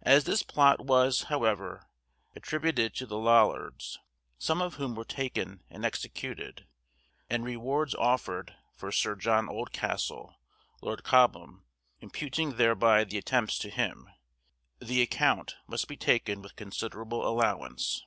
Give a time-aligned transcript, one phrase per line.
[0.00, 1.90] As this plot was, however,
[2.34, 3.98] attributed to the Lollards,
[4.38, 6.66] some of whom were taken and executed,
[7.28, 10.40] and rewards offered for Sir John Oldcastle,
[10.80, 11.66] Lord Cobham,
[12.00, 14.08] imputing thereby the attempts to him,
[14.80, 18.02] the account must be taken with considerable allowance.